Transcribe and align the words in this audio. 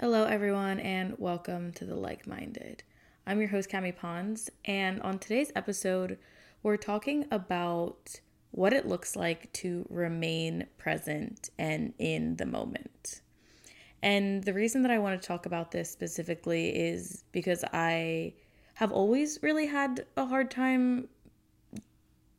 Hello, 0.00 0.26
everyone, 0.26 0.78
and 0.78 1.16
welcome 1.18 1.72
to 1.72 1.84
the 1.84 1.96
Like 1.96 2.24
Minded. 2.24 2.84
I'm 3.26 3.40
your 3.40 3.48
host, 3.48 3.68
Cami 3.68 3.96
Pons, 3.96 4.48
and 4.64 5.02
on 5.02 5.18
today's 5.18 5.50
episode, 5.56 6.18
we're 6.62 6.76
talking 6.76 7.26
about 7.32 8.20
what 8.52 8.72
it 8.72 8.86
looks 8.86 9.16
like 9.16 9.52
to 9.54 9.84
remain 9.90 10.68
present 10.78 11.50
and 11.58 11.94
in 11.98 12.36
the 12.36 12.46
moment. 12.46 13.22
And 14.00 14.44
the 14.44 14.52
reason 14.52 14.82
that 14.82 14.92
I 14.92 15.00
want 15.00 15.20
to 15.20 15.26
talk 15.26 15.46
about 15.46 15.72
this 15.72 15.90
specifically 15.90 16.68
is 16.68 17.24
because 17.32 17.64
I 17.72 18.34
have 18.74 18.92
always 18.92 19.40
really 19.42 19.66
had 19.66 20.06
a 20.16 20.26
hard 20.26 20.48
time 20.48 21.08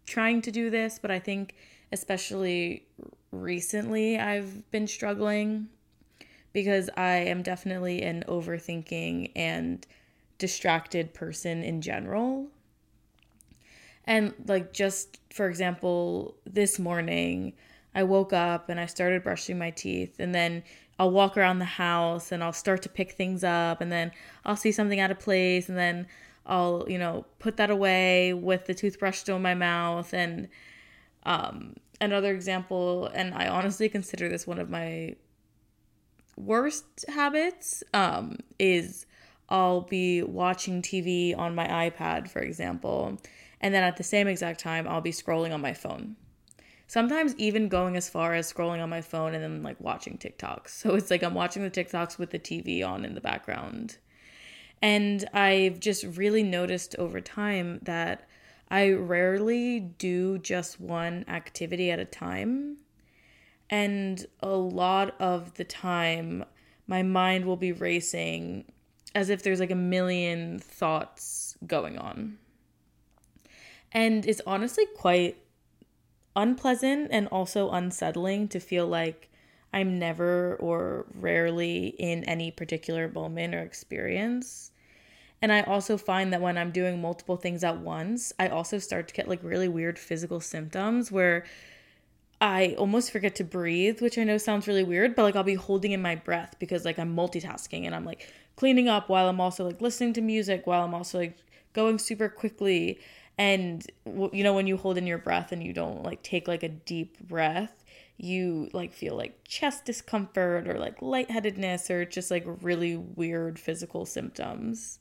trying 0.05 0.41
to 0.44 0.52
do 0.52 0.70
this, 0.70 0.98
but 0.98 1.12
I 1.12 1.20
think 1.20 1.55
especially 1.91 2.88
recently 3.34 4.18
I've 4.18 4.71
been 4.71 4.88
struggling 4.88 5.68
because 6.54 6.90
I 6.98 7.16
am 7.18 7.42
definitely 7.44 8.02
an 8.02 8.24
overthinking 8.28 9.32
and 9.36 9.86
distracted 10.38 11.14
person 11.14 11.64
in 11.64 11.82
general. 11.82 12.48
And 14.06 14.34
like 14.48 14.74
just 14.74 15.20
for 15.32 15.48
example, 15.48 16.36
this 16.46 16.80
morning 16.80 17.54
I 17.93 18.04
woke 18.04 18.34
up 18.34 18.70
and 18.70 18.80
I 18.80 18.86
started 18.86 19.24
brushing 19.24 19.57
my 19.57 19.71
teeth 19.71 20.16
and 20.20 20.34
then 20.34 20.64
I'll 20.98 21.12
walk 21.12 21.38
around 21.38 21.60
the 21.60 21.66
house 21.66 22.32
and 22.32 22.43
I'll 22.43 22.54
start 22.54 22.82
to 22.84 22.90
pick 22.90 23.14
things 23.14 23.43
up 23.43 23.82
and 23.82 23.92
then 23.92 24.12
I'll 24.46 24.56
see 24.56 24.71
something 24.71 25.00
out 25.00 25.12
of 25.12 25.20
place 25.20 25.70
and 25.70 25.78
then 25.78 26.07
I'll, 26.46 26.86
you 26.90 26.98
know, 26.98 27.26
put 27.38 27.57
that 27.57 27.70
away 27.70 28.34
with 28.34 28.66
the 28.66 28.74
toothbrush 28.74 29.20
still 29.20 29.36
in 29.36 29.42
my 29.42 29.56
mouth 29.56 30.14
and 30.14 30.50
um 31.24 31.76
another 32.02 32.34
example 32.34 33.08
and 33.14 33.34
I 33.34 33.50
honestly 33.50 33.90
consider 33.90 34.30
this 34.30 34.48
one 34.48 34.58
of 34.58 34.70
my 34.70 35.16
worst 36.39 37.06
habits 37.08 37.84
um, 37.94 38.38
is 38.58 39.06
I'll 39.50 39.81
be 39.81 40.23
watching 40.23 40.81
TV 40.81 41.38
on 41.38 41.56
my 41.56 41.68
iPad, 41.90 42.30
for 42.30 42.40
example, 42.40 43.20
and 43.62 43.73
then 43.73 43.84
at 43.84 43.98
the 43.98 44.04
same 44.04 44.28
exact 44.28 44.60
time, 44.60 44.88
I'll 44.88 45.02
be 45.02 45.12
scrolling 45.12 45.54
on 45.54 45.62
my 45.62 45.73
phone. 45.73 46.16
Sometimes 46.88 47.36
even 47.38 47.67
going 47.67 47.95
as 47.95 48.10
far 48.10 48.34
as 48.34 48.52
scrolling 48.52 48.82
on 48.82 48.90
my 48.90 49.02
phone 49.02 49.36
and 49.36 49.44
then 49.44 49.62
like 49.62 49.80
watching 49.80 50.17
TikToks. 50.17 50.70
So 50.70 50.95
it's 50.95 51.12
like 51.12 51.23
I'm 51.23 51.36
watching 51.36 51.62
the 51.62 51.70
TikToks 51.70 52.17
with 52.17 52.32
the 52.32 52.40
TV 52.40 52.84
on 52.88 53.06
in 53.06 53.14
the 53.14 53.22
background. 53.22 53.98
And 54.82 55.28
I've 55.34 55.80
just 55.80 56.04
really 56.04 56.42
noticed 56.42 56.95
over 56.98 57.20
time 57.20 57.80
that 57.84 58.28
I 58.72 58.92
rarely 58.92 59.80
do 59.80 60.38
just 60.38 60.80
one 60.80 61.26
activity 61.28 61.92
at 61.92 62.00
a 62.00 62.06
time. 62.06 62.78
And 63.70 64.25
a 64.42 64.50
lot 64.50 65.16
of 65.20 65.53
the 65.56 65.64
time, 65.64 66.45
my 66.88 67.03
mind 67.03 67.45
will 67.45 67.58
be 67.58 67.72
racing 67.72 68.66
as 69.14 69.30
if 69.30 69.44
there's 69.44 69.59
like 69.59 69.72
a 69.72 69.76
million 69.76 70.59
thoughts 70.59 71.58
going 71.66 71.98
on. 71.98 72.38
And 73.92 74.26
it's 74.26 74.42
honestly 74.45 74.86
quite 74.95 75.38
unpleasant 76.36 77.09
and 77.11 77.28
also 77.28 77.72
unsettling 77.72 78.48
to 78.50 78.59
feel 78.59 78.88
like 78.88 79.30
I'm 79.73 80.00
never 80.00 80.56
or 80.56 81.06
rarely 81.14 81.88
in 82.00 82.23
any 82.23 82.52
particular 82.52 83.08
moment 83.08 83.54
or 83.54 83.61
experience. 83.61 84.72
And 85.42 85.52
I 85.52 85.61
also 85.61 85.98
find 85.98 86.33
that 86.33 86.42
when 86.42 86.58
I'm 86.58 86.72
doing 86.72 87.02
multiple 87.02 87.38
things 87.38 87.64
at 87.64 87.80
once, 87.80 88.33
I 88.39 88.48
also 88.48 88.78
start 88.78 89.08
to 89.08 89.14
get 89.14 89.28
like 89.28 89.44
really 89.44 89.67
weird 89.67 89.98
physical 89.98 90.39
symptoms 90.39 91.11
where 91.11 91.45
I 92.42 92.76
almost 92.78 93.12
forget 93.12 93.36
to 93.36 93.44
breathe, 93.44 94.02
which 94.02 94.18
I 94.18 94.23
know 94.23 94.38
sounds 94.38 94.68
really 94.68 94.84
weird, 94.84 95.16
but 95.16 95.23
like 95.23 95.36
I'll 95.36 95.44
be 95.44 95.56
holding 95.56 95.92
in 95.92 96.02
my 96.02 96.16
breath 96.16 96.56
because 96.58 96.86
like 96.86 96.98
I'm 96.98 97.16
multitasking 97.16 97.86
and 97.86 97.94
I'm 97.94 98.06
like 98.06 98.32
cleaning 98.56 98.88
up 98.88 99.09
while 99.09 99.28
I'm 99.28 99.42
also 99.42 99.66
like 99.66 99.82
listening 99.82 100.14
to 100.14 100.22
music 100.22 100.66
while 100.66 100.84
I'm 100.84 100.94
also 100.94 101.17
like 101.17 101.38
going 101.73 102.00
super 102.00 102.30
quickly. 102.30 103.00
And 103.38 103.86
you 104.06 104.44
know, 104.44 104.54
when 104.54 104.67
you 104.67 104.78
hold 104.78 104.98
in 104.98 105.06
your 105.06 105.17
breath 105.17 105.52
and 105.52 105.61
you 105.61 105.73
don't 105.73 106.04
like 106.04 106.23
take 106.23 106.48
like 106.48 106.64
a 106.64 106.70
deep 106.70 107.20
breath, 107.20 107.83
you 108.16 108.70
like 108.71 108.94
feel 108.94 109.17
like 109.17 109.44
chest 109.44 109.83
discomfort 109.83 110.67
or 110.67 110.80
like 110.80 111.02
lightheadedness 111.02 111.89
or 111.89 112.06
just 112.06 112.32
like 112.32 112.45
really 112.61 112.95
weird 112.95 113.60
physical 113.60 114.06
symptoms. 114.06 115.00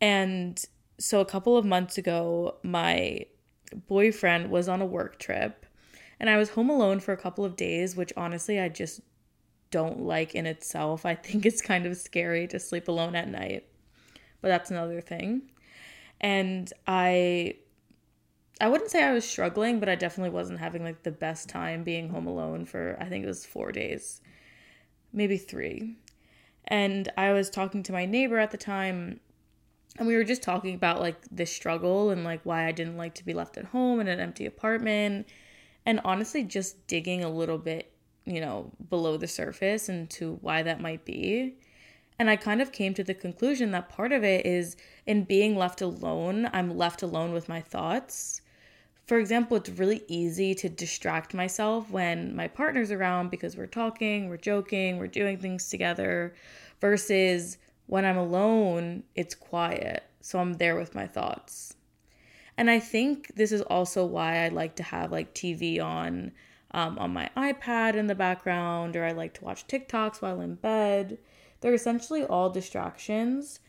And 0.00 0.62
so 0.98 1.20
a 1.20 1.26
couple 1.26 1.58
of 1.58 1.66
months 1.66 1.98
ago, 1.98 2.56
my 2.62 3.26
boyfriend 3.88 4.50
was 4.50 4.68
on 4.68 4.80
a 4.80 4.86
work 4.86 5.18
trip 5.18 5.65
and 6.18 6.30
I 6.30 6.36
was 6.36 6.50
home 6.50 6.70
alone 6.70 7.00
for 7.00 7.12
a 7.12 7.16
couple 7.16 7.44
of 7.44 7.56
days, 7.56 7.96
which 7.96 8.12
honestly 8.16 8.58
I 8.58 8.68
just 8.68 9.00
don't 9.70 10.00
like 10.00 10.34
in 10.34 10.46
itself. 10.46 11.04
I 11.04 11.14
think 11.14 11.44
it's 11.44 11.60
kind 11.60 11.86
of 11.86 11.96
scary 11.96 12.46
to 12.48 12.58
sleep 12.58 12.88
alone 12.88 13.14
at 13.14 13.28
night. 13.28 13.66
But 14.40 14.48
that's 14.48 14.70
another 14.70 15.00
thing. 15.00 15.50
And 16.20 16.72
I 16.86 17.56
I 18.60 18.68
wouldn't 18.68 18.90
say 18.90 19.02
I 19.04 19.12
was 19.12 19.28
struggling, 19.28 19.80
but 19.80 19.88
I 19.88 19.96
definitely 19.96 20.30
wasn't 20.30 20.60
having 20.60 20.82
like 20.82 21.02
the 21.02 21.10
best 21.10 21.48
time 21.48 21.84
being 21.84 22.08
home 22.08 22.26
alone 22.26 22.64
for 22.64 22.96
I 23.00 23.06
think 23.06 23.24
it 23.24 23.28
was 23.28 23.44
4 23.44 23.72
days. 23.72 24.20
Maybe 25.12 25.36
3. 25.36 25.96
And 26.68 27.10
I 27.16 27.32
was 27.32 27.50
talking 27.50 27.82
to 27.84 27.92
my 27.92 28.06
neighbor 28.06 28.38
at 28.38 28.50
the 28.50 28.56
time 28.56 29.20
and 29.98 30.06
we 30.06 30.16
were 30.16 30.24
just 30.24 30.42
talking 30.42 30.74
about 30.74 31.00
like 31.00 31.16
the 31.30 31.46
struggle 31.46 32.10
and 32.10 32.24
like 32.24 32.40
why 32.44 32.66
I 32.66 32.72
didn't 32.72 32.96
like 32.96 33.14
to 33.14 33.24
be 33.24 33.34
left 33.34 33.56
at 33.56 33.66
home 33.66 34.00
in 34.00 34.08
an 34.08 34.20
empty 34.20 34.46
apartment 34.46 35.26
and 35.86 36.00
honestly 36.04 36.42
just 36.42 36.86
digging 36.86 37.24
a 37.24 37.30
little 37.30 37.58
bit, 37.58 37.92
you 38.26 38.40
know, 38.40 38.72
below 38.90 39.16
the 39.16 39.28
surface 39.28 39.88
into 39.88 40.34
why 40.42 40.62
that 40.62 40.80
might 40.80 41.04
be. 41.04 41.56
And 42.18 42.28
I 42.28 42.36
kind 42.36 42.60
of 42.60 42.72
came 42.72 42.92
to 42.94 43.04
the 43.04 43.14
conclusion 43.14 43.70
that 43.70 43.88
part 43.88 44.10
of 44.12 44.24
it 44.24 44.44
is 44.44 44.76
in 45.06 45.24
being 45.24 45.56
left 45.56 45.80
alone, 45.80 46.50
I'm 46.52 46.76
left 46.76 47.02
alone 47.02 47.32
with 47.32 47.48
my 47.48 47.60
thoughts. 47.60 48.40
For 49.06 49.18
example, 49.18 49.56
it's 49.56 49.70
really 49.70 50.02
easy 50.08 50.52
to 50.56 50.68
distract 50.68 51.32
myself 51.32 51.88
when 51.90 52.34
my 52.34 52.48
partner's 52.48 52.90
around 52.90 53.30
because 53.30 53.56
we're 53.56 53.66
talking, 53.66 54.28
we're 54.28 54.36
joking, 54.36 54.98
we're 54.98 55.06
doing 55.06 55.38
things 55.38 55.68
together, 55.68 56.34
versus 56.80 57.58
when 57.86 58.04
I'm 58.04 58.16
alone, 58.16 59.04
it's 59.14 59.36
quiet. 59.36 60.02
So 60.20 60.40
I'm 60.40 60.54
there 60.54 60.74
with 60.74 60.96
my 60.96 61.06
thoughts. 61.06 61.75
And 62.58 62.70
I 62.70 62.80
think 62.80 63.34
this 63.36 63.52
is 63.52 63.62
also 63.62 64.04
why 64.04 64.44
I 64.44 64.48
like 64.48 64.76
to 64.76 64.82
have 64.82 65.12
like 65.12 65.34
TV 65.34 65.82
on 65.82 66.32
um, 66.72 66.98
on 66.98 67.12
my 67.12 67.30
iPad 67.36 67.94
in 67.94 68.06
the 68.06 68.14
background, 68.14 68.96
or 68.96 69.04
I 69.04 69.12
like 69.12 69.34
to 69.34 69.44
watch 69.44 69.66
TikToks 69.66 70.20
while 70.20 70.40
in 70.40 70.56
bed. 70.56 71.18
They're 71.60 71.74
essentially 71.74 72.24
all 72.24 72.50
distractions, 72.50 73.60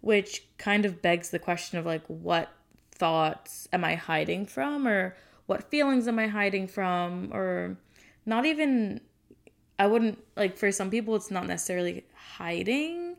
which 0.00 0.44
kind 0.58 0.84
of 0.84 1.02
begs 1.02 1.30
the 1.30 1.38
question 1.38 1.78
of 1.78 1.86
like, 1.86 2.04
what 2.06 2.50
thoughts 2.90 3.68
am 3.72 3.84
I 3.84 3.94
hiding 3.94 4.46
from, 4.46 4.88
or 4.88 5.14
what 5.46 5.70
feelings 5.70 6.08
am 6.08 6.18
I 6.18 6.26
hiding 6.26 6.66
from, 6.66 7.30
or 7.32 7.76
not 8.26 8.44
even, 8.44 9.00
I 9.78 9.86
wouldn't 9.86 10.18
like 10.36 10.56
for 10.56 10.72
some 10.72 10.90
people, 10.90 11.14
it's 11.14 11.30
not 11.30 11.46
necessarily 11.46 12.04
hiding 12.14 13.11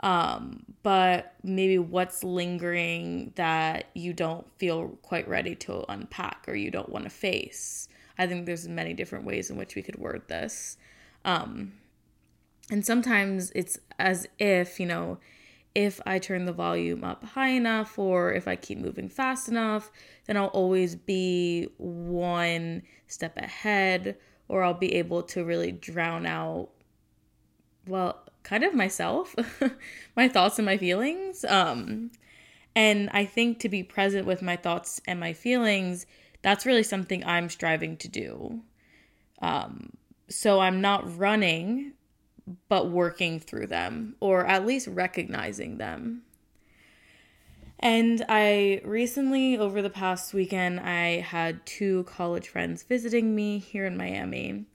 um, 0.00 0.64
but 0.82 1.34
maybe 1.42 1.78
what's 1.78 2.22
lingering 2.22 3.32
that 3.34 3.86
you 3.94 4.12
don't 4.12 4.46
feel 4.58 4.88
quite 5.02 5.28
ready 5.28 5.54
to 5.56 5.84
unpack 5.90 6.44
or 6.46 6.54
you 6.54 6.70
don't 6.70 6.88
want 6.88 7.04
to 7.04 7.10
face. 7.10 7.88
I 8.16 8.26
think 8.26 8.46
there's 8.46 8.68
many 8.68 8.94
different 8.94 9.24
ways 9.24 9.50
in 9.50 9.56
which 9.56 9.74
we 9.74 9.82
could 9.82 9.96
word 9.96 10.22
this. 10.28 10.76
Um, 11.24 11.72
and 12.70 12.84
sometimes 12.84 13.50
it's 13.54 13.78
as 13.98 14.26
if, 14.38 14.78
you 14.78 14.86
know, 14.86 15.18
if 15.74 16.00
I 16.06 16.18
turn 16.18 16.44
the 16.44 16.52
volume 16.52 17.04
up 17.04 17.24
high 17.24 17.50
enough 17.50 17.98
or 17.98 18.32
if 18.32 18.48
I 18.48 18.56
keep 18.56 18.78
moving 18.78 19.08
fast 19.08 19.48
enough, 19.48 19.90
then 20.26 20.36
I'll 20.36 20.46
always 20.46 20.96
be 20.96 21.68
one 21.76 22.82
step 23.06 23.36
ahead 23.36 24.16
or 24.48 24.62
I'll 24.62 24.74
be 24.74 24.94
able 24.96 25.22
to 25.24 25.44
really 25.44 25.72
drown 25.72 26.26
out, 26.26 26.70
well, 27.86 28.27
kind 28.42 28.64
of 28.64 28.74
myself, 28.74 29.34
my 30.16 30.28
thoughts 30.28 30.58
and 30.58 30.66
my 30.66 30.76
feelings. 30.76 31.44
Um, 31.44 32.10
and 32.74 33.10
I 33.12 33.24
think 33.24 33.58
to 33.60 33.68
be 33.68 33.82
present 33.82 34.26
with 34.26 34.42
my 34.42 34.56
thoughts 34.56 35.00
and 35.06 35.18
my 35.18 35.32
feelings, 35.32 36.06
that's 36.42 36.66
really 36.66 36.82
something 36.82 37.24
I'm 37.24 37.48
striving 37.48 37.96
to 37.98 38.08
do. 38.08 38.60
Um, 39.42 39.90
so 40.28 40.60
I'm 40.60 40.80
not 40.80 41.18
running, 41.18 41.92
but 42.68 42.90
working 42.90 43.40
through 43.40 43.66
them, 43.66 44.16
or 44.20 44.46
at 44.46 44.66
least 44.66 44.88
recognizing 44.88 45.78
them. 45.78 46.22
And 47.80 48.24
I 48.28 48.80
recently, 48.84 49.56
over 49.56 49.82
the 49.82 49.90
past 49.90 50.34
weekend, 50.34 50.80
I 50.80 51.20
had 51.20 51.64
two 51.64 52.04
college 52.04 52.48
friends 52.48 52.82
visiting 52.82 53.34
me 53.34 53.58
here 53.58 53.86
in 53.86 53.96
Miami. 53.96 54.66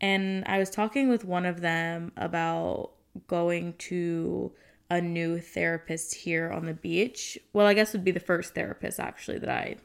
And 0.00 0.44
I 0.46 0.58
was 0.58 0.70
talking 0.70 1.08
with 1.08 1.24
one 1.24 1.46
of 1.46 1.60
them 1.60 2.12
about 2.16 2.92
going 3.26 3.74
to 3.74 4.52
a 4.90 5.00
new 5.00 5.40
therapist 5.40 6.14
here 6.14 6.50
on 6.50 6.66
the 6.66 6.74
beach. 6.74 7.38
Well, 7.52 7.66
I 7.66 7.74
guess 7.74 7.92
would 7.92 8.04
be 8.04 8.10
the 8.10 8.20
first 8.20 8.54
therapist 8.54 9.00
actually 9.00 9.38
that 9.38 9.48
I 9.48 9.76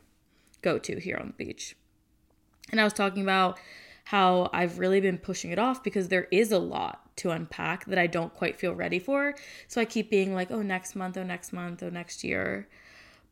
go 0.62 0.78
to 0.78 1.00
here 1.00 1.18
on 1.18 1.28
the 1.28 1.46
beach. 1.46 1.76
And 2.72 2.80
I 2.80 2.84
was 2.84 2.94
talking 2.94 3.24
about 3.24 3.60
how 4.06 4.50
I've 4.54 4.80
really 4.80 5.00
been 5.00 5.18
pushing 5.18 5.52
it 5.52 5.60
off 5.60 5.84
because 5.84 6.08
there 6.08 6.28
is 6.32 6.52
a 6.52 6.60
lot 6.60 7.16
to 7.18 7.32
unpack 7.32 7.86
that 7.86 8.00
I 8.00 8.08
don't 8.08 8.34
quite 8.34 8.60
feel 8.60 8.74
ready 8.74 9.00
for. 9.00 9.36
So 9.68 9.80
I 9.80 9.86
keep 9.86 10.10
being 10.10 10.34
like, 10.34 10.52
oh, 10.52 10.62
next 10.62 10.96
month, 10.96 11.18
oh, 11.18 11.24
next 11.24 11.54
month, 11.54 11.84
oh, 11.84 11.90
next 11.90 12.24
year. 12.24 12.68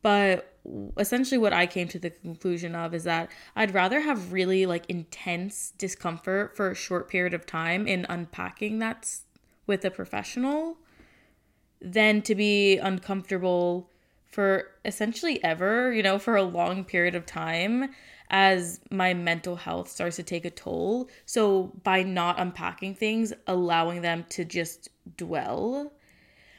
But 0.01 0.53
essentially, 0.97 1.37
what 1.37 1.53
I 1.53 1.65
came 1.65 1.87
to 1.89 1.99
the 1.99 2.11
conclusion 2.11 2.75
of 2.75 2.93
is 2.93 3.03
that 3.05 3.31
I'd 3.55 3.73
rather 3.73 4.01
have 4.01 4.31
really 4.31 4.65
like 4.65 4.85
intense 4.87 5.73
discomfort 5.77 6.55
for 6.55 6.69
a 6.69 6.75
short 6.75 7.09
period 7.09 7.33
of 7.33 7.45
time 7.45 7.87
in 7.87 8.05
unpacking 8.07 8.79
that's 8.79 9.23
with 9.67 9.85
a 9.85 9.91
professional 9.91 10.77
than 11.81 12.21
to 12.23 12.33
be 12.33 12.77
uncomfortable 12.77 13.89
for 14.25 14.71
essentially 14.83 15.43
ever, 15.43 15.93
you 15.93 16.01
know, 16.01 16.17
for 16.17 16.35
a 16.35 16.43
long 16.43 16.83
period 16.83 17.15
of 17.15 17.25
time 17.25 17.89
as 18.29 18.81
my 18.91 19.13
mental 19.13 19.55
health 19.55 19.89
starts 19.89 20.17
to 20.17 20.23
take 20.23 20.43
a 20.43 20.49
toll. 20.49 21.09
So 21.25 21.71
by 21.83 22.03
not 22.03 22.39
unpacking 22.39 22.95
things, 22.95 23.33
allowing 23.45 24.01
them 24.01 24.25
to 24.29 24.43
just 24.43 24.89
dwell. 25.15 25.93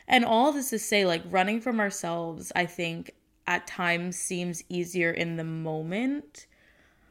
And 0.07 0.25
all 0.25 0.53
this 0.53 0.71
to 0.71 0.79
say, 0.79 1.05
like 1.05 1.23
running 1.29 1.61
from 1.61 1.81
ourselves, 1.81 2.51
I 2.57 2.65
think 2.65 3.13
at 3.47 3.67
times 3.67 4.17
seems 4.17 4.63
easier 4.69 5.11
in 5.11 5.37
the 5.37 5.45
moment 5.45 6.47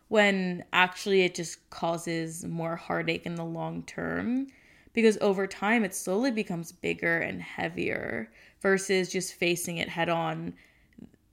when 0.08 0.64
actually 0.72 1.24
it 1.24 1.36
just 1.36 1.70
causes 1.70 2.46
more 2.46 2.76
heartache 2.76 3.26
in 3.26 3.36
the 3.36 3.46
long 3.46 3.84
term 3.84 4.48
because 4.94 5.18
over 5.22 5.48
time 5.48 5.84
it 5.84 5.94
slowly 5.96 6.32
becomes 6.32 6.72
bigger 6.72 7.20
and 7.20 7.42
heavier 7.42 8.32
versus 8.62 9.12
just 9.12 9.34
facing 9.34 9.78
it 9.78 9.90
head 9.90 10.10
on 10.10 10.54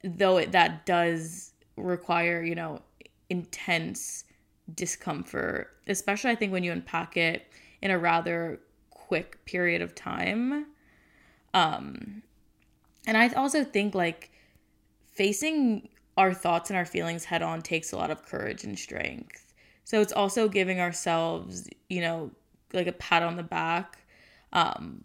though 0.03 0.37
it, 0.37 0.53
that 0.53 0.85
does 0.87 1.53
require 1.77 2.43
you 2.43 2.55
know 2.55 2.81
intense 3.31 4.25
discomfort, 4.75 5.77
especially 5.87 6.31
I 6.31 6.35
think 6.35 6.53
when 6.53 6.65
you 6.65 6.73
unpack 6.73 7.17
it 7.17 7.47
in 7.83 7.91
a 7.91 7.99
rather 7.99 8.61
quick 8.91 9.45
period 9.45 9.83
of 9.83 9.95
time. 9.95 10.67
Um 11.53 12.23
and 13.06 13.17
I 13.17 13.29
also 13.31 13.65
think 13.65 13.95
like 13.95 14.31
facing 15.12 15.89
our 16.17 16.33
thoughts 16.33 16.71
and 16.71 16.77
our 16.77 16.87
feelings 16.87 17.25
head 17.25 17.43
on 17.43 17.61
takes 17.61 17.93
a 17.93 17.97
lot 17.97 18.11
of 18.11 18.25
courage 18.25 18.65
and 18.65 18.79
strength. 18.79 19.53
So 19.85 20.01
it's 20.01 20.12
also 20.12 20.49
giving 20.49 20.81
ourselves, 20.81 21.69
you 21.91 22.01
know, 22.01 22.31
like 22.75 22.87
a 22.87 22.93
pat 22.93 23.23
on 23.23 23.37
the 23.37 23.43
back 23.43 23.99
um 24.53 25.03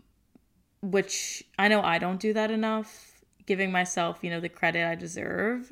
which 0.82 1.44
I 1.58 1.68
know 1.68 1.82
I 1.82 1.98
don't 2.00 2.22
do 2.22 2.32
that 2.32 2.52
enough, 2.52 3.22
giving 3.46 3.70
myself, 3.70 4.20
you 4.22 4.30
know, 4.30 4.40
the 4.40 4.48
credit 4.48 4.86
I 4.86 4.96
deserve. 4.96 5.72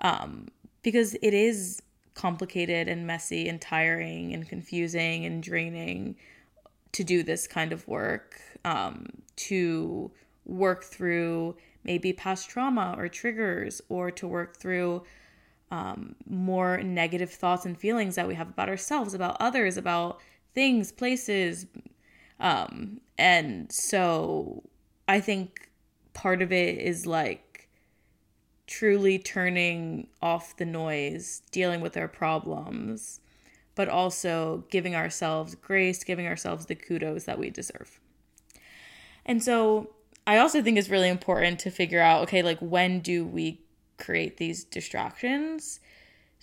Um 0.00 0.48
because 0.82 1.14
it 1.14 1.34
is 1.34 1.82
complicated 2.14 2.88
and 2.88 3.06
messy 3.06 3.48
and 3.48 3.60
tiring 3.60 4.32
and 4.32 4.48
confusing 4.48 5.24
and 5.24 5.42
draining 5.42 6.16
to 6.92 7.02
do 7.02 7.22
this 7.22 7.46
kind 7.48 7.72
of 7.72 7.86
work, 7.88 8.40
um, 8.64 9.06
to 9.36 10.10
work 10.46 10.84
through 10.84 11.56
maybe 11.82 12.12
past 12.12 12.48
trauma 12.48 12.94
or 12.96 13.08
triggers, 13.08 13.82
or 13.88 14.10
to 14.12 14.28
work 14.28 14.56
through 14.56 15.02
um, 15.70 16.14
more 16.28 16.80
negative 16.82 17.30
thoughts 17.30 17.66
and 17.66 17.76
feelings 17.76 18.14
that 18.14 18.28
we 18.28 18.34
have 18.34 18.48
about 18.48 18.68
ourselves, 18.68 19.12
about 19.12 19.36
others, 19.40 19.76
about 19.76 20.20
things, 20.54 20.92
places. 20.92 21.66
Um, 22.40 23.00
and 23.18 23.70
so 23.70 24.62
I 25.08 25.20
think 25.20 25.70
part 26.14 26.42
of 26.42 26.52
it 26.52 26.78
is 26.78 27.06
like 27.06 27.68
truly 28.66 29.18
turning 29.18 30.06
off 30.22 30.56
the 30.56 30.64
noise, 30.64 31.42
dealing 31.50 31.80
with 31.80 31.96
our 31.96 32.08
problems, 32.08 33.20
but 33.74 33.88
also 33.88 34.64
giving 34.70 34.94
ourselves 34.94 35.54
grace, 35.54 36.02
giving 36.04 36.26
ourselves 36.26 36.66
the 36.66 36.74
kudos 36.74 37.24
that 37.24 37.38
we 37.38 37.50
deserve. 37.50 38.00
And 39.26 39.42
so 39.42 39.90
I 40.26 40.38
also 40.38 40.62
think 40.62 40.78
it's 40.78 40.88
really 40.88 41.08
important 41.08 41.58
to 41.60 41.70
figure 41.70 42.00
out 42.00 42.22
okay, 42.22 42.42
like 42.42 42.58
when 42.60 43.00
do 43.00 43.24
we 43.24 43.60
create 43.98 44.38
these 44.38 44.64
distractions? 44.64 45.80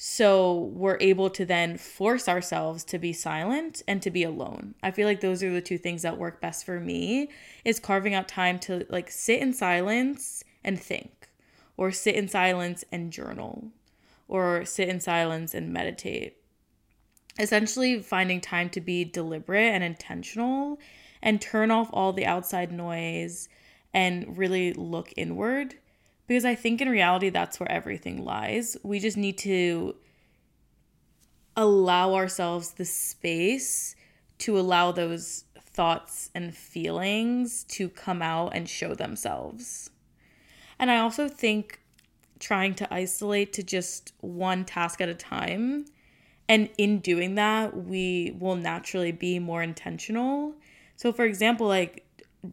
So 0.03 0.71
we're 0.73 0.97
able 0.99 1.29
to 1.29 1.45
then 1.45 1.77
force 1.77 2.27
ourselves 2.27 2.83
to 2.85 2.97
be 2.97 3.13
silent 3.13 3.83
and 3.87 4.01
to 4.01 4.09
be 4.09 4.23
alone. 4.23 4.73
I 4.81 4.89
feel 4.89 5.07
like 5.07 5.21
those 5.21 5.43
are 5.43 5.53
the 5.53 5.61
two 5.61 5.77
things 5.77 6.01
that 6.01 6.17
work 6.17 6.41
best 6.41 6.65
for 6.65 6.79
me 6.79 7.29
is 7.63 7.79
carving 7.79 8.15
out 8.15 8.27
time 8.27 8.57
to 8.61 8.87
like 8.89 9.11
sit 9.11 9.39
in 9.39 9.53
silence 9.53 10.43
and 10.63 10.81
think 10.81 11.29
or 11.77 11.91
sit 11.91 12.15
in 12.15 12.27
silence 12.27 12.83
and 12.91 13.13
journal, 13.13 13.69
or 14.27 14.65
sit 14.65 14.89
in 14.89 14.99
silence 14.99 15.53
and 15.53 15.71
meditate. 15.71 16.37
Essentially, 17.37 18.01
finding 18.01 18.41
time 18.41 18.71
to 18.71 18.81
be 18.81 19.05
deliberate 19.05 19.69
and 19.69 19.83
intentional 19.83 20.79
and 21.21 21.39
turn 21.39 21.69
off 21.69 21.91
all 21.93 22.11
the 22.11 22.25
outside 22.25 22.71
noise 22.71 23.49
and 23.93 24.35
really 24.35 24.73
look 24.73 25.13
inward. 25.15 25.75
Because 26.31 26.45
I 26.45 26.55
think 26.55 26.79
in 26.79 26.87
reality, 26.87 27.27
that's 27.27 27.59
where 27.59 27.69
everything 27.69 28.23
lies. 28.23 28.77
We 28.83 29.01
just 29.01 29.17
need 29.17 29.37
to 29.39 29.97
allow 31.57 32.13
ourselves 32.13 32.71
the 32.71 32.85
space 32.85 33.97
to 34.37 34.57
allow 34.57 34.93
those 34.93 35.43
thoughts 35.59 36.29
and 36.33 36.55
feelings 36.55 37.65
to 37.65 37.89
come 37.89 38.21
out 38.21 38.55
and 38.55 38.69
show 38.69 38.95
themselves. 38.95 39.89
And 40.79 40.89
I 40.89 40.99
also 40.99 41.27
think 41.27 41.81
trying 42.39 42.75
to 42.75 42.93
isolate 42.93 43.51
to 43.51 43.61
just 43.61 44.13
one 44.21 44.63
task 44.63 45.01
at 45.01 45.09
a 45.09 45.13
time. 45.13 45.83
And 46.47 46.69
in 46.77 46.99
doing 46.99 47.35
that, 47.35 47.75
we 47.75 48.37
will 48.39 48.55
naturally 48.55 49.11
be 49.11 49.37
more 49.37 49.61
intentional. 49.61 50.55
So, 50.95 51.11
for 51.11 51.25
example, 51.25 51.67
like 51.67 52.05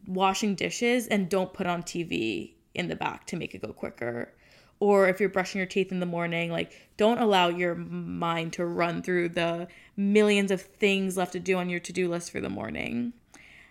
washing 0.08 0.56
dishes 0.56 1.06
and 1.06 1.28
don't 1.28 1.52
put 1.52 1.68
on 1.68 1.84
TV 1.84 2.54
in 2.78 2.88
the 2.88 2.96
back 2.96 3.26
to 3.26 3.36
make 3.36 3.54
it 3.54 3.62
go 3.62 3.72
quicker. 3.72 4.32
Or 4.80 5.08
if 5.08 5.18
you're 5.18 5.28
brushing 5.28 5.58
your 5.58 5.66
teeth 5.66 5.90
in 5.90 6.00
the 6.00 6.06
morning, 6.06 6.50
like 6.50 6.72
don't 6.96 7.18
allow 7.18 7.48
your 7.48 7.74
mind 7.74 8.52
to 8.54 8.64
run 8.64 9.02
through 9.02 9.30
the 9.30 9.68
millions 9.96 10.50
of 10.50 10.62
things 10.62 11.16
left 11.16 11.32
to 11.32 11.40
do 11.40 11.56
on 11.56 11.68
your 11.68 11.80
to 11.80 11.92
do 11.92 12.08
list 12.08 12.30
for 12.30 12.40
the 12.40 12.48
morning. 12.48 13.12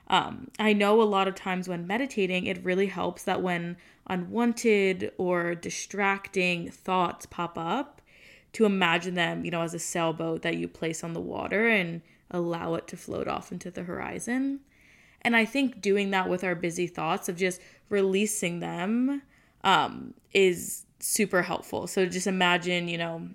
Um, 0.09 0.49
I 0.59 0.73
know 0.73 1.01
a 1.01 1.03
lot 1.03 1.27
of 1.27 1.35
times 1.35 1.67
when 1.67 1.87
meditating, 1.87 2.45
it 2.45 2.63
really 2.63 2.87
helps 2.87 3.23
that 3.23 3.41
when 3.41 3.77
unwanted 4.07 5.11
or 5.17 5.53
distracting 5.55 6.71
thoughts 6.71 7.25
pop 7.25 7.57
up, 7.57 8.01
to 8.53 8.65
imagine 8.65 9.13
them, 9.13 9.45
you 9.45 9.51
know, 9.51 9.61
as 9.61 9.73
a 9.73 9.79
sailboat 9.79 10.41
that 10.41 10.57
you 10.57 10.67
place 10.67 11.03
on 11.03 11.13
the 11.13 11.21
water 11.21 11.67
and 11.67 12.01
allow 12.31 12.73
it 12.75 12.87
to 12.87 12.97
float 12.97 13.27
off 13.27 13.51
into 13.51 13.69
the 13.69 13.83
horizon. 13.83 14.61
And 15.27 15.35
I 15.35 15.43
think 15.43 15.81
doing 15.81 16.11
that 16.11 16.29
with 16.29 16.45
our 16.45 16.55
busy 16.55 16.87
thoughts 16.87 17.27
of 17.27 17.35
just 17.35 17.59
releasing 17.89 18.61
them 18.61 19.21
um, 19.65 20.13
is 20.31 20.85
super 20.99 21.41
helpful. 21.41 21.85
So 21.85 22.05
just 22.05 22.27
imagine, 22.27 22.87
you 22.87 22.97
know, 22.97 23.27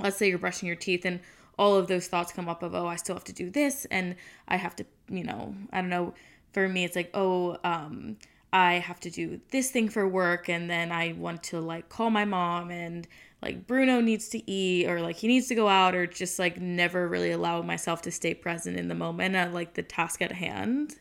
let's 0.00 0.16
say 0.16 0.30
you're 0.30 0.38
brushing 0.38 0.68
your 0.68 0.74
teeth 0.74 1.04
and 1.04 1.20
all 1.58 1.74
of 1.76 1.86
those 1.86 2.06
thoughts 2.06 2.32
come 2.32 2.48
up 2.48 2.62
of, 2.62 2.74
oh, 2.74 2.86
I 2.86 2.96
still 2.96 3.14
have 3.14 3.24
to 3.24 3.32
do 3.34 3.50
this 3.50 3.84
and 3.90 4.16
I 4.48 4.56
have 4.56 4.74
to 4.76 4.86
you 5.10 5.22
know, 5.22 5.54
I 5.70 5.82
don't 5.82 5.90
know, 5.90 6.14
for 6.54 6.66
me 6.66 6.82
it's 6.86 6.96
like, 6.96 7.10
oh, 7.12 7.58
um, 7.62 8.16
I 8.50 8.74
have 8.74 8.98
to 9.00 9.10
do 9.10 9.38
this 9.50 9.70
thing 9.70 9.90
for 9.90 10.08
work 10.08 10.48
and 10.48 10.70
then 10.70 10.92
I 10.92 11.12
want 11.12 11.42
to 11.44 11.60
like 11.60 11.90
call 11.90 12.08
my 12.08 12.24
mom 12.24 12.70
and 12.70 13.06
like 13.42 13.66
Bruno 13.66 14.00
needs 14.00 14.30
to 14.30 14.50
eat 14.50 14.88
or 14.88 15.02
like 15.02 15.16
he 15.16 15.28
needs 15.28 15.48
to 15.48 15.54
go 15.54 15.68
out 15.68 15.94
or 15.94 16.06
just 16.06 16.38
like 16.38 16.58
never 16.58 17.06
really 17.06 17.32
allow 17.32 17.60
myself 17.60 18.00
to 18.02 18.10
stay 18.10 18.32
present 18.32 18.78
in 18.78 18.88
the 18.88 18.94
moment 18.94 19.34
at 19.34 19.52
like 19.52 19.74
the 19.74 19.82
task 19.82 20.22
at 20.22 20.32
hand. 20.32 20.96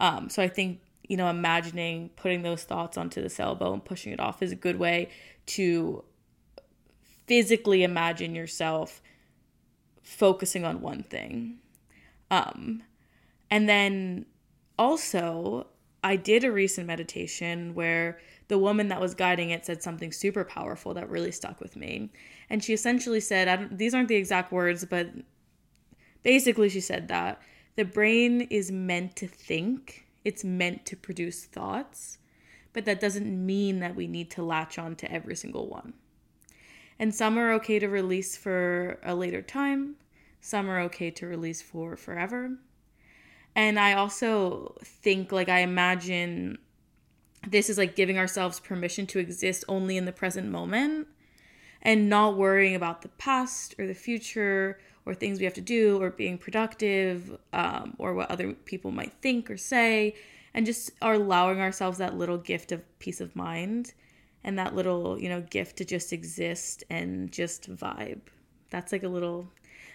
Um, 0.00 0.28
so 0.28 0.42
I 0.42 0.48
think, 0.48 0.80
you 1.06 1.16
know, 1.16 1.28
imagining 1.28 2.10
putting 2.16 2.42
those 2.42 2.64
thoughts 2.64 2.96
onto 2.96 3.22
the 3.22 3.28
sailboat 3.28 3.74
and 3.74 3.84
pushing 3.84 4.12
it 4.12 4.18
off 4.18 4.42
is 4.42 4.50
a 4.50 4.56
good 4.56 4.78
way 4.78 5.10
to 5.46 6.02
physically 7.26 7.84
imagine 7.84 8.34
yourself 8.34 9.00
focusing 10.02 10.64
on 10.64 10.80
one 10.80 11.02
thing. 11.02 11.58
Um, 12.30 12.82
and 13.50 13.68
then 13.68 14.26
also, 14.78 15.66
I 16.02 16.16
did 16.16 16.44
a 16.44 16.50
recent 16.50 16.86
meditation 16.86 17.74
where 17.74 18.18
the 18.48 18.58
woman 18.58 18.88
that 18.88 19.00
was 19.00 19.14
guiding 19.14 19.50
it 19.50 19.66
said 19.66 19.82
something 19.82 20.10
super 20.10 20.44
powerful 20.44 20.94
that 20.94 21.10
really 21.10 21.30
stuck 21.30 21.60
with 21.60 21.76
me. 21.76 22.10
And 22.48 22.64
she 22.64 22.72
essentially 22.72 23.20
said, 23.20 23.68
these 23.78 23.94
aren't 23.94 24.08
the 24.08 24.16
exact 24.16 24.50
words, 24.50 24.84
but 24.84 25.08
basically 26.22 26.68
she 26.68 26.80
said 26.80 27.08
that 27.08 27.40
the 27.76 27.84
brain 27.84 28.42
is 28.42 28.70
meant 28.70 29.16
to 29.16 29.26
think, 29.26 30.06
it's 30.24 30.44
meant 30.44 30.86
to 30.86 30.96
produce 30.96 31.44
thoughts, 31.44 32.18
but 32.72 32.84
that 32.84 33.00
doesn't 33.00 33.46
mean 33.46 33.80
that 33.80 33.96
we 33.96 34.06
need 34.06 34.30
to 34.32 34.42
latch 34.42 34.78
on 34.78 34.96
to 34.96 35.10
every 35.10 35.36
single 35.36 35.68
one. 35.68 35.94
And 36.98 37.14
some 37.14 37.38
are 37.38 37.52
okay 37.54 37.78
to 37.78 37.88
release 37.88 38.36
for 38.36 38.98
a 39.02 39.14
later 39.14 39.42
time, 39.42 39.96
some 40.40 40.68
are 40.68 40.80
okay 40.80 41.10
to 41.12 41.26
release 41.26 41.62
for 41.62 41.96
forever, 41.96 42.58
and 43.54 43.78
I 43.78 43.94
also 43.94 44.76
think, 44.82 45.32
like, 45.32 45.48
I 45.48 45.60
imagine 45.60 46.58
this 47.48 47.70
is 47.70 47.78
like 47.78 47.96
giving 47.96 48.18
ourselves 48.18 48.60
permission 48.60 49.06
to 49.06 49.18
exist 49.18 49.64
only 49.66 49.96
in 49.96 50.04
the 50.04 50.12
present 50.12 50.48
moment 50.48 51.08
and 51.82 52.08
not 52.08 52.36
worrying 52.36 52.74
about 52.74 53.02
the 53.02 53.08
past 53.08 53.74
or 53.78 53.86
the 53.86 53.94
future 53.94 54.78
or 55.06 55.14
things 55.14 55.38
we 55.38 55.44
have 55.44 55.54
to 55.54 55.60
do 55.60 56.00
or 56.00 56.10
being 56.10 56.38
productive 56.38 57.36
um, 57.52 57.94
or 57.98 58.14
what 58.14 58.30
other 58.30 58.52
people 58.52 58.90
might 58.90 59.12
think 59.20 59.50
or 59.50 59.56
say 59.56 60.14
and 60.54 60.66
just 60.66 60.90
are 61.00 61.14
allowing 61.14 61.60
ourselves 61.60 61.98
that 61.98 62.16
little 62.16 62.38
gift 62.38 62.72
of 62.72 62.82
peace 62.98 63.20
of 63.20 63.34
mind 63.36 63.94
and 64.42 64.58
that 64.58 64.74
little 64.74 65.18
you 65.18 65.28
know 65.28 65.40
gift 65.42 65.76
to 65.76 65.84
just 65.84 66.12
exist 66.12 66.84
and 66.90 67.30
just 67.32 67.70
vibe. 67.74 68.20
That's 68.70 68.92
like 68.92 69.02
a 69.02 69.08
little 69.08 69.48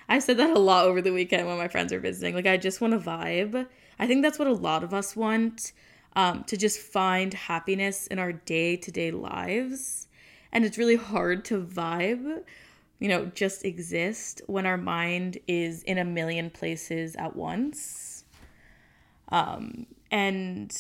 i 0.08 0.20
said 0.20 0.38
that 0.38 0.56
a 0.56 0.60
lot 0.60 0.86
over 0.86 1.02
the 1.02 1.14
weekend 1.14 1.48
when 1.48 1.58
my 1.58 1.68
friends 1.68 1.92
are 1.92 2.00
visiting. 2.00 2.36
Like 2.36 2.48
i 2.48 2.58
just 2.58 2.82
want 2.82 2.94
to 2.94 3.00
vibe. 3.00 3.68
I 3.98 4.08
think 4.08 4.22
that's 4.22 4.40
what 4.40 4.48
a 4.48 4.54
lot 4.54 4.84
of 4.84 4.94
us 4.94 5.16
want 5.16 5.72
um, 6.16 6.44
to 6.46 6.58
just 6.58 6.80
find 6.80 7.34
happiness 7.34 8.08
in 8.08 8.20
our 8.20 8.32
day-to-day 8.32 9.12
lives. 9.12 10.08
And 10.52 10.64
it's 10.64 10.78
really 10.78 10.96
hard 10.96 11.44
to 11.46 11.62
vibe 11.62 12.44
you 13.00 13.10
know 13.10 13.25
just 13.28 13.66
exist 13.66 14.42
when 14.48 14.66
our 14.66 14.78
mind 14.78 15.38
is 15.48 15.84
in 15.84 15.98
a 15.98 16.06
million 16.06 16.50
places 16.50 17.16
at 17.16 17.36
once. 17.36 18.24
Um, 19.30 19.88
and 20.12 20.75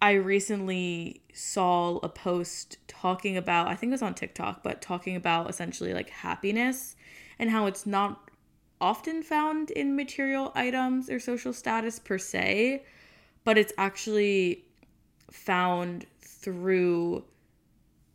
I 0.00 0.12
recently 0.12 1.22
saw 1.32 1.96
a 1.98 2.08
post 2.08 2.78
talking 2.86 3.36
about, 3.36 3.66
I 3.66 3.74
think 3.74 3.90
it 3.90 3.94
was 3.94 4.02
on 4.02 4.14
TikTok, 4.14 4.62
but 4.62 4.80
talking 4.80 5.16
about 5.16 5.50
essentially 5.50 5.92
like 5.92 6.10
happiness 6.10 6.94
and 7.38 7.50
how 7.50 7.66
it's 7.66 7.84
not 7.84 8.30
often 8.80 9.22
found 9.22 9.70
in 9.72 9.96
material 9.96 10.52
items 10.54 11.10
or 11.10 11.18
social 11.18 11.52
status 11.52 11.98
per 11.98 12.18
se, 12.18 12.84
but 13.44 13.58
it's 13.58 13.72
actually 13.76 14.64
found 15.30 16.06
through 16.20 17.24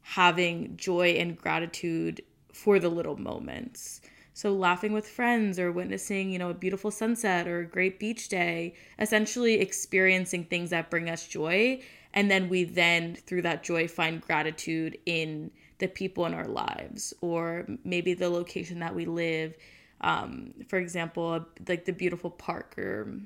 having 0.02 0.76
joy 0.78 1.10
and 1.10 1.38
gratitude 1.38 2.22
for 2.54 2.80
the 2.80 2.90
little 2.90 3.20
moments. 3.20 4.00
So 4.34 4.54
laughing 4.54 4.94
with 4.94 5.08
friends 5.08 5.60
or 5.60 5.72
witnessing, 5.72 6.32
you 6.32 6.40
know, 6.40 6.50
a 6.50 6.56
beautiful 6.56 6.90
sunset 6.90 7.48
or 7.48 7.60
a 7.60 7.68
great 7.68 8.00
beach 8.00 8.30
day, 8.30 8.74
essentially 8.98 9.60
experiencing 9.60 10.46
things 10.46 10.70
that 10.70 10.90
bring 10.90 11.10
us 11.10 11.28
joy 11.28 11.82
and 12.14 12.30
then 12.30 12.48
we 12.48 12.64
then 12.64 13.16
through 13.16 13.42
that 13.42 13.64
joy 13.64 13.88
find 13.88 14.22
gratitude 14.22 14.98
in 15.06 15.52
the 15.80 15.88
people 15.88 16.26
in 16.26 16.34
our 16.34 16.48
lives 16.48 17.14
or 17.22 17.66
maybe 17.84 18.14
the 18.14 18.30
location 18.30 18.80
that 18.80 18.94
we 18.94 19.06
live 19.06 19.56
um, 20.02 20.54
for 20.68 20.78
example 20.78 21.46
like 21.68 21.86
the 21.86 21.92
beautiful 21.92 22.30
park 22.30 22.78
or 22.78 23.20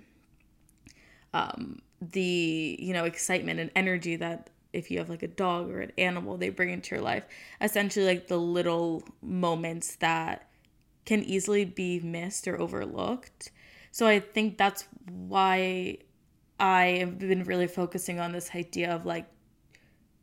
um, 1.34 1.80
the 2.02 2.78
you 2.80 2.94
know 2.94 3.04
excitement 3.04 3.60
and 3.60 3.70
energy 3.76 4.16
that 4.16 4.50
if 4.74 4.92
you 4.92 4.98
have 4.98 5.10
like 5.10 5.24
a 5.24 5.28
dog 5.28 5.70
or 5.70 5.80
an 5.80 5.92
animal 5.98 6.38
they 6.38 6.50
bring 6.50 6.70
into 6.70 6.96
your 6.96 7.04
life 7.04 7.24
essentially 7.62 8.06
like 8.06 8.28
the 8.28 8.38
little 8.38 9.04
moments 9.22 9.96
that 9.98 10.50
can 11.06 11.24
easily 11.24 11.66
be 11.66 12.00
missed 12.00 12.48
or 12.48 12.60
overlooked 12.60 13.52
so 13.92 14.06
i 14.08 14.20
think 14.20 14.58
that's 14.58 14.88
why 15.10 15.98
I 16.60 16.98
have 17.00 17.20
been 17.20 17.44
really 17.44 17.68
focusing 17.68 18.20
on 18.20 18.32
this 18.32 18.56
idea 18.56 18.92
of 18.92 19.06
like 19.06 19.28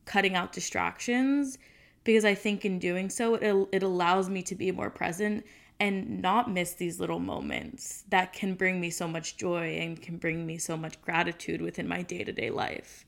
cutting 0.05 0.35
out 0.35 0.53
distractions 0.53 1.59
because 2.03 2.25
I 2.25 2.35
think 2.35 2.65
in 2.65 2.79
doing 2.79 3.09
so 3.09 3.37
it 3.37 3.69
it 3.73 3.83
allows 3.83 4.29
me 4.29 4.43
to 4.43 4.55
be 4.55 4.71
more 4.73 4.91
present 4.91 5.45
and 5.81 6.21
not 6.21 6.51
miss 6.51 6.75
these 6.75 7.01
little 7.01 7.19
moments 7.19 8.05
that 8.09 8.33
can 8.33 8.55
bring 8.55 8.81
me 8.81 8.91
so 8.91 9.09
much 9.09 9.37
joy 9.37 9.77
and 9.79 10.01
can 10.01 10.19
bring 10.19 10.47
me 10.47 10.59
so 10.59 10.77
much 10.77 11.01
gratitude 11.03 11.61
within 11.61 11.89
my 11.89 12.01
day-to-day 12.03 12.49
life. 12.51 13.05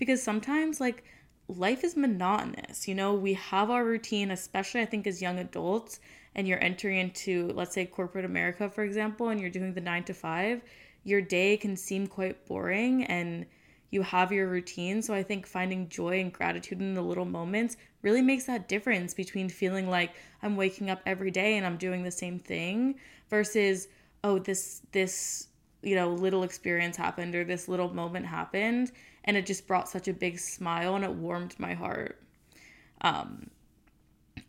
Because 0.00 0.20
sometimes 0.20 0.80
like 0.80 1.04
life 1.46 1.84
is 1.84 1.96
monotonous. 1.96 2.88
You 2.88 2.96
know, 2.96 3.14
we 3.14 3.34
have 3.34 3.70
our 3.70 3.84
routine, 3.84 4.32
especially 4.32 4.80
I 4.80 4.86
think 4.86 5.06
as 5.06 5.22
young 5.22 5.38
adults, 5.38 6.00
and 6.34 6.48
you're 6.48 6.62
entering 6.62 6.98
into, 6.98 7.52
let's 7.54 7.74
say, 7.74 7.86
corporate 7.86 8.24
America, 8.24 8.68
for 8.68 8.82
example, 8.82 9.28
and 9.28 9.40
you're 9.40 9.50
doing 9.50 9.74
the 9.74 9.80
nine 9.80 10.02
to 10.04 10.14
five 10.14 10.62
your 11.04 11.20
day 11.20 11.56
can 11.56 11.76
seem 11.76 12.06
quite 12.06 12.46
boring 12.46 13.04
and 13.04 13.46
you 13.90 14.02
have 14.02 14.30
your 14.30 14.48
routine. 14.48 15.02
So 15.02 15.14
I 15.14 15.22
think 15.22 15.46
finding 15.46 15.88
joy 15.88 16.20
and 16.20 16.32
gratitude 16.32 16.80
in 16.80 16.94
the 16.94 17.02
little 17.02 17.24
moments 17.24 17.76
really 18.02 18.22
makes 18.22 18.44
that 18.44 18.68
difference 18.68 19.14
between 19.14 19.48
feeling 19.48 19.88
like 19.88 20.12
I'm 20.42 20.56
waking 20.56 20.90
up 20.90 21.00
every 21.06 21.30
day 21.30 21.56
and 21.56 21.66
I'm 21.66 21.76
doing 21.76 22.02
the 22.02 22.10
same 22.10 22.38
thing 22.38 22.96
versus 23.28 23.88
oh 24.22 24.38
this 24.38 24.82
this 24.92 25.48
you 25.82 25.96
know 25.96 26.10
little 26.10 26.42
experience 26.42 26.96
happened 26.96 27.34
or 27.34 27.44
this 27.44 27.68
little 27.68 27.92
moment 27.92 28.26
happened 28.26 28.92
and 29.24 29.36
it 29.36 29.46
just 29.46 29.66
brought 29.66 29.88
such 29.88 30.08
a 30.08 30.12
big 30.12 30.38
smile 30.38 30.94
and 30.94 31.04
it 31.04 31.12
warmed 31.12 31.54
my 31.58 31.74
heart. 31.74 32.20
Um 33.00 33.50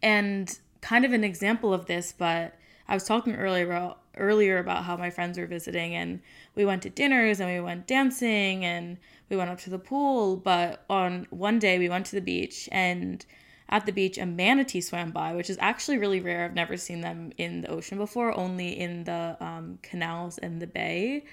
and 0.02 0.60
kind 0.82 1.06
of 1.06 1.14
an 1.14 1.24
example 1.24 1.74
of 1.74 1.86
this, 1.86 2.12
but 2.12 2.56
I 2.88 2.94
was 2.94 3.04
talking 3.04 3.36
earlier 3.36 3.66
about 3.66 4.02
earlier 4.18 4.58
about 4.58 4.84
how 4.84 4.98
my 4.98 5.10
friends 5.10 5.38
were 5.38 5.46
visiting 5.46 5.96
and 5.96 6.20
we 6.56 6.66
went 6.66 6.82
to 6.82 6.90
dinners 6.90 7.40
and 7.40 7.50
we 7.50 7.60
went 7.62 7.88
dancing 7.88 8.66
and 8.66 8.98
we 9.30 9.38
went 9.38 9.50
up 9.50 9.60
to 9.60 9.70
the 9.70 9.80
pool 9.80 10.36
but 10.36 10.84
on 10.90 11.26
one 11.30 11.60
day 11.60 11.80
we 11.80 11.88
went 11.88 12.06
to 12.06 12.16
the 12.16 12.22
beach 12.22 12.68
and 12.72 13.26
at 13.70 13.86
the 13.86 13.92
beach 13.92 14.18
a 14.18 14.26
manatee 14.26 14.82
swam 14.82 15.12
by 15.12 15.34
which 15.34 15.50
is 15.50 15.58
actually 15.62 15.98
really 15.98 16.20
rare 16.20 16.44
i've 16.44 16.54
never 16.54 16.76
seen 16.76 17.00
them 17.00 17.32
in 17.38 17.62
the 17.62 17.70
ocean 17.70 17.98
before 17.98 18.38
only 18.38 18.78
in 18.78 19.06
the 19.06 19.38
um, 19.40 19.80
canals 19.82 20.38
and 20.40 20.62
the 20.62 20.68
bay 20.68 21.24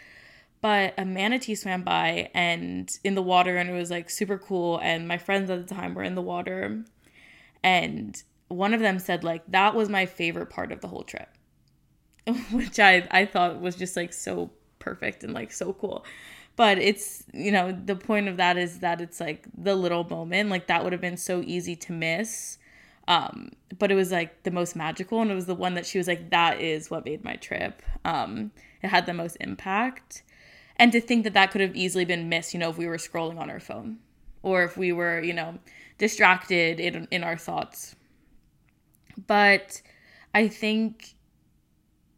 but 0.61 0.95
a 0.99 1.05
manatee 1.05 1.55
swam 1.55 1.83
by 1.83 2.31
and 2.35 2.99
in 3.05 3.15
the 3.15 3.23
water 3.23 3.57
and 3.57 3.71
it 3.71 3.75
was 3.75 3.91
like 3.91 4.11
super 4.11 4.39
cool 4.39 4.79
and 4.83 5.07
my 5.07 5.19
friends 5.19 5.51
at 5.51 5.67
the 5.67 5.75
time 5.75 5.95
were 5.95 6.03
in 6.03 6.15
the 6.15 6.23
water 6.23 6.85
and 7.63 8.23
one 8.49 8.75
of 8.75 8.81
them 8.81 8.99
said 8.99 9.23
like 9.25 9.43
that 9.49 9.75
was 9.75 9.89
my 9.89 10.07
favorite 10.07 10.51
part 10.51 10.73
of 10.73 10.81
the 10.81 10.89
whole 10.89 11.03
trip 11.03 11.29
which 12.51 12.79
I 12.79 13.07
I 13.11 13.25
thought 13.25 13.61
was 13.61 13.77
just 13.77 13.97
like 13.97 14.13
so 14.13 14.51
perfect 14.79 15.25
and 15.25 15.33
like 15.35 15.53
so 15.53 15.73
cool. 15.73 16.05
But 16.57 16.79
it's, 16.79 17.23
you 17.33 17.53
know, 17.53 17.71
the 17.73 17.95
point 17.95 18.27
of 18.27 18.37
that 18.39 18.57
is 18.57 18.81
that 18.81 19.01
it's 19.01 19.21
like 19.21 19.47
the 19.57 19.77
little 19.77 20.05
moment, 20.05 20.51
like 20.51 20.67
that 20.67 20.83
would 20.83 20.93
have 20.93 21.01
been 21.01 21.17
so 21.17 21.43
easy 21.47 21.77
to 21.77 21.93
miss. 21.93 22.59
Um, 23.07 23.53
but 23.79 23.93
it 23.93 23.95
was 23.95 24.11
like 24.11 24.43
the 24.43 24.51
most 24.51 24.75
magical 24.75 25.23
and 25.23 25.31
it 25.31 25.35
was 25.35 25.47
the 25.47 25.55
one 25.55 25.75
that 25.75 25.87
she 25.87 25.99
was 25.99 26.09
like 26.09 26.31
that 26.31 26.61
is 26.61 26.91
what 26.91 27.05
made 27.05 27.25
my 27.25 27.37
trip. 27.37 27.81
Um, 28.05 28.51
it 28.83 28.89
had 28.89 29.07
the 29.07 29.15
most 29.15 29.37
impact. 29.41 30.25
And 30.79 30.93
to 30.93 31.01
think 31.01 31.25
that 31.25 31.35
that 31.35 31.51
could 31.51 31.61
have 31.61 31.75
easily 31.75 32.05
been 32.05 32.29
missed, 32.29 32.55
you 32.55 32.61
know, 32.61 32.71
if 32.71 32.79
we 32.79 32.87
were 32.87 32.97
scrolling 32.97 33.39
on 33.39 33.51
our 33.51 33.61
phone 33.61 33.99
or 34.43 34.63
if 34.63 34.77
we 34.77 34.93
were, 34.93 35.21
you 35.21 35.33
know, 35.33 35.59
distracted 35.99 36.79
in 36.79 37.09
in 37.11 37.25
our 37.25 37.37
thoughts. 37.37 37.97
But 39.27 39.83
I 40.35 40.49
think 40.49 41.15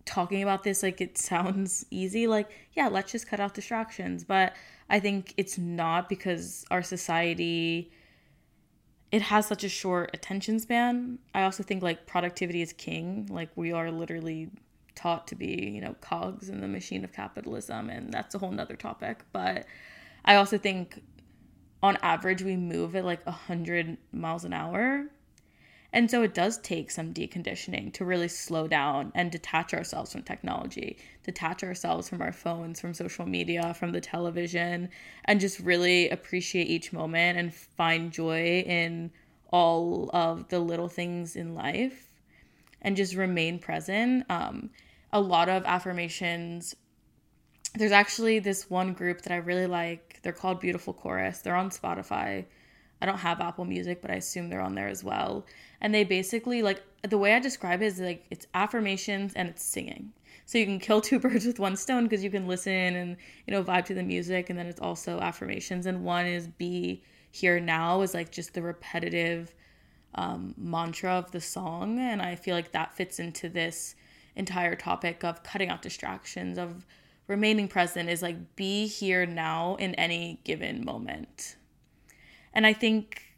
talking 0.05 0.43
about 0.43 0.65
this 0.65 0.83
like 0.83 1.01
it 1.01 1.17
sounds 1.31 1.87
easy 1.91 2.27
like 2.27 2.51
yeah 2.75 2.89
let's 2.89 3.13
just 3.13 3.29
cut 3.29 3.41
off 3.41 3.53
distractions. 3.53 4.25
But 4.25 4.55
i 4.89 4.99
think 4.99 5.35
it's 5.37 5.57
not 5.57 6.09
because 6.09 6.65
our 6.71 6.83
society 6.83 7.93
it 9.13 9.23
has 9.23 9.47
such 9.47 9.65
a 9.65 9.69
short 9.69 10.11
attention 10.15 10.61
span. 10.61 11.19
I 11.35 11.43
also 11.43 11.63
think 11.63 11.83
like 11.83 12.07
productivity 12.07 12.63
is 12.63 12.73
king. 12.73 13.27
Like 13.29 13.51
we 13.57 13.73
are 13.73 13.91
literally 13.91 14.51
taught 15.01 15.27
to 15.27 15.35
be 15.35 15.71
you 15.75 15.81
know 15.81 15.95
cogs 16.01 16.49
in 16.49 16.61
the 16.61 16.69
machine 16.69 17.05
of 17.05 17.13
capitalism 17.13 17.89
and 17.89 18.13
that's 18.13 18.35
a 18.35 18.39
whole 18.39 18.51
nother 18.51 18.77
topic 18.77 19.25
but 19.33 19.65
i 20.25 20.35
also 20.35 20.59
think 20.59 21.03
on 21.83 21.97
average 22.03 22.43
we 22.43 22.57
move 22.57 22.95
at 22.95 23.05
like 23.05 23.25
100 23.25 23.97
miles 24.13 24.45
an 24.45 24.53
hour 24.53 25.07
and 25.93 26.11
so 26.11 26.23
it 26.23 26.35
does 26.35 26.59
take 26.59 26.91
some 26.91 27.13
deconditioning 27.13 27.93
to 27.95 28.05
really 28.05 28.29
slow 28.29 28.69
down 28.69 29.11
and 29.15 29.33
detach 29.33 29.75
ourselves 29.75 30.13
from 30.13 30.23
technology, 30.23 30.99
detach 31.25 31.65
ourselves 31.65 32.09
from 32.09 32.23
our 32.23 32.33
phones, 32.33 32.81
from 32.81 32.95
social 32.95 33.27
media, 33.27 33.75
from 33.75 33.91
the 33.91 34.01
television, 34.01 34.89
and 35.25 35.41
just 35.41 35.59
really 35.59 36.09
appreciate 36.09 36.69
each 36.69 36.93
moment 36.93 37.39
and 37.39 37.53
find 37.53 38.13
joy 38.13 38.63
in 38.65 39.11
all 39.53 40.11
of 40.13 40.49
the 40.49 40.61
little 40.61 40.89
things 40.89 41.35
in 41.35 41.57
life 41.57 42.09
and 42.83 42.97
just 42.97 43.15
remain 43.15 43.59
present. 43.59 44.25
Um, 44.31 44.71
a 45.13 45.21
lot 45.21 45.49
of 45.49 45.65
affirmations. 45.65 46.75
There's 47.75 47.93
actually 47.93 48.39
this 48.39 48.69
one 48.69 48.93
group 48.93 49.23
that 49.23 49.33
I 49.33 49.37
really 49.37 49.67
like. 49.67 50.21
They're 50.23 50.33
called 50.33 50.61
Beautiful 50.61 50.93
Chorus. 50.93 51.39
They're 51.39 51.55
on 51.55 51.71
Spotify. 51.71 52.45
I 53.03 53.07
don't 53.07 53.19
have 53.19 53.41
Apple 53.41 53.65
Music, 53.65 54.03
but 54.03 54.11
I 54.11 54.15
assume 54.15 54.49
they're 54.49 54.61
on 54.61 54.75
there 54.75 54.89
as 54.89 55.03
well. 55.03 55.47
And 55.81 55.95
they 55.95 56.05
basically 56.05 56.63
like 56.63 56.83
the 57.09 57.19
way 57.19 57.35
I 57.35 57.39
describe 57.39 57.83
it 57.83 57.87
is 57.87 58.01
like 58.01 58.27
it's 58.31 58.47
affirmations 58.55 59.33
and 59.35 59.49
it's 59.49 59.63
singing. 59.63 60.13
So 60.45 60.59
you 60.59 60.67
can 60.67 60.81
kill 60.81 61.01
two 61.01 61.19
birds 61.21 61.47
with 61.47 61.59
one 61.59 61.77
stone 61.77 62.05
because 62.05 62.23
you 62.23 62.31
can 62.31 62.47
listen 62.47 62.73
and 62.73 63.17
you 63.47 63.53
know 63.53 63.63
vibe 63.63 63.87
to 63.87 63.95
the 63.95 64.03
music 64.03 64.51
and 64.51 64.59
then 64.59 64.67
it's 64.67 64.81
also 64.81 65.19
affirmations 65.21 65.87
and 65.87 66.05
one 66.05 66.27
is 66.27 66.49
be 66.49 67.03
here 67.31 67.61
now 67.61 68.03
is 68.03 68.15
like 68.15 68.31
just 68.33 68.55
the 68.55 68.63
repetitive 68.63 69.55
um, 70.17 70.55
mantra 70.59 71.13
of 71.13 71.31
the 71.31 71.41
song 71.41 71.99
and 72.01 72.21
I 72.21 72.35
feel 72.35 72.57
like 72.57 72.73
that 72.73 72.97
fits 72.97 73.21
into 73.21 73.49
this 73.49 73.95
entire 74.37 74.75
topic 74.75 75.25
of 75.25 75.43
cutting 75.43 75.69
out 75.69 75.83
distractions 75.83 76.59
of 76.59 76.85
remaining 77.27 77.69
present 77.69 78.09
is 78.09 78.23
like 78.23 78.57
be 78.57 78.87
here 78.87 79.27
now 79.27 79.77
in 79.77 79.95
any 79.95 80.41
given 80.45 80.85
moment 80.85 81.57
and 82.53 82.67
I 82.67 82.73
think 82.73 83.31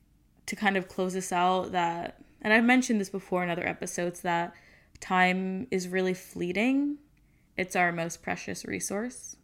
to 0.46 0.56
kind 0.56 0.76
of 0.76 0.88
close 0.88 1.14
this 1.14 1.32
out, 1.32 1.72
that, 1.72 2.18
and 2.40 2.52
I've 2.52 2.64
mentioned 2.64 3.00
this 3.00 3.10
before 3.10 3.42
in 3.42 3.50
other 3.50 3.66
episodes, 3.66 4.22
that 4.22 4.54
time 5.00 5.66
is 5.70 5.88
really 5.88 6.14
fleeting. 6.14 6.98
it's 7.56 7.76
our 7.76 7.92
most 7.92 8.22
precious 8.22 8.64
resource. 8.64 9.36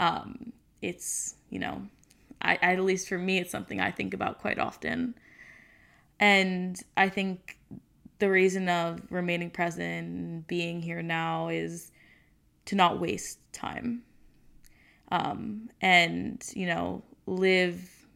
Um, 0.00 0.52
it's, 0.82 1.36
you 1.48 1.60
know, 1.60 1.82
I, 2.42 2.56
at 2.56 2.80
least 2.80 3.08
for 3.08 3.18
me, 3.18 3.38
it's 3.38 3.50
something 3.52 3.80
I 3.80 3.92
think 3.92 4.14
about 4.14 4.40
quite 4.40 4.58
often. 4.58 5.14
And 6.18 6.80
I 6.96 7.08
think 7.08 7.58
the 8.18 8.30
reason 8.30 8.68
of 8.68 9.00
remaining 9.10 9.50
present, 9.50 10.08
and 10.08 10.46
being 10.46 10.82
here 10.82 11.02
now, 11.02 11.48
is 11.48 11.92
to 12.66 12.76
not 12.76 13.00
waste 13.00 13.38
time. 13.52 14.02
Um, 15.10 15.70
and, 15.80 16.44
you 16.54 16.66
know, 16.66 17.02
live 17.26 18.06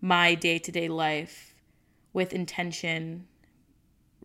my 0.00 0.34
day 0.34 0.58
to 0.58 0.72
day 0.72 0.88
life 0.88 1.54
with 2.12 2.32
intention, 2.32 3.26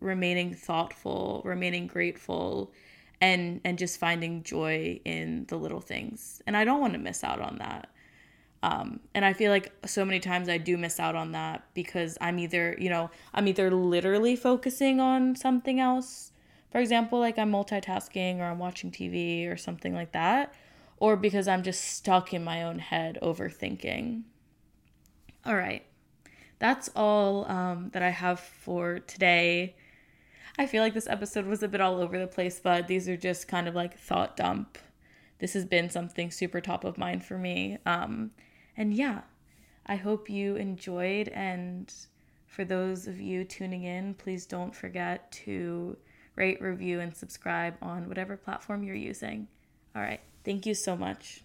remaining 0.00 0.54
thoughtful, 0.54 1.42
remaining 1.44 1.86
grateful, 1.86 2.72
and 3.20 3.60
and 3.64 3.78
just 3.78 3.98
finding 3.98 4.42
joy 4.42 5.00
in 5.04 5.46
the 5.48 5.56
little 5.56 5.80
things. 5.80 6.42
And 6.46 6.56
I 6.56 6.64
don't 6.64 6.80
want 6.80 6.92
to 6.92 6.98
miss 6.98 7.24
out 7.24 7.40
on 7.40 7.56
that. 7.58 7.90
Um, 8.62 9.00
and 9.14 9.24
I 9.24 9.32
feel 9.32 9.50
like 9.50 9.72
so 9.86 10.04
many 10.04 10.18
times 10.18 10.48
I 10.48 10.58
do 10.58 10.76
miss 10.76 10.98
out 10.98 11.14
on 11.14 11.32
that 11.32 11.64
because 11.74 12.16
I'm 12.20 12.38
either, 12.38 12.76
you 12.78 12.90
know, 12.90 13.10
I'm 13.34 13.46
either 13.48 13.70
literally 13.70 14.34
focusing 14.34 14.98
on 14.98 15.36
something 15.36 15.78
else. 15.78 16.32
For 16.70 16.78
example, 16.78 17.20
like 17.20 17.38
I'm 17.38 17.52
multitasking 17.52 18.38
or 18.38 18.44
I'm 18.44 18.58
watching 18.58 18.90
TV 18.90 19.50
or 19.50 19.56
something 19.56 19.94
like 19.94 20.12
that, 20.12 20.54
or 20.98 21.16
because 21.16 21.46
I'm 21.46 21.62
just 21.62 21.82
stuck 21.82 22.34
in 22.34 22.42
my 22.42 22.62
own 22.62 22.78
head 22.78 23.18
overthinking. 23.22 24.22
All 25.44 25.54
right. 25.54 25.84
That's 26.58 26.90
all 26.96 27.48
um, 27.50 27.90
that 27.92 28.02
I 28.02 28.10
have 28.10 28.40
for 28.40 29.00
today. 29.00 29.76
I 30.58 30.66
feel 30.66 30.82
like 30.82 30.94
this 30.94 31.06
episode 31.06 31.46
was 31.46 31.62
a 31.62 31.68
bit 31.68 31.80
all 31.80 32.00
over 32.00 32.18
the 32.18 32.26
place, 32.26 32.58
but 32.58 32.88
these 32.88 33.08
are 33.08 33.16
just 33.16 33.46
kind 33.46 33.68
of 33.68 33.74
like 33.74 33.98
thought 33.98 34.36
dump. 34.36 34.78
This 35.38 35.52
has 35.52 35.66
been 35.66 35.90
something 35.90 36.30
super 36.30 36.62
top 36.62 36.84
of 36.84 36.96
mind 36.96 37.24
for 37.24 37.36
me. 37.36 37.76
Um, 37.84 38.30
and 38.76 38.92
yeah, 38.92 39.22
I 39.86 39.96
hope 39.96 40.28
you 40.28 40.56
enjoyed. 40.56 41.28
And 41.28 41.92
for 42.46 42.64
those 42.64 43.06
of 43.06 43.20
you 43.20 43.44
tuning 43.44 43.84
in, 43.84 44.14
please 44.14 44.46
don't 44.46 44.74
forget 44.74 45.30
to 45.32 45.96
rate, 46.34 46.60
review, 46.60 47.00
and 47.00 47.14
subscribe 47.14 47.76
on 47.80 48.08
whatever 48.08 48.36
platform 48.36 48.82
you're 48.82 48.94
using. 48.94 49.48
All 49.94 50.02
right. 50.02 50.20
Thank 50.44 50.66
you 50.66 50.74
so 50.74 50.96
much. 50.96 51.42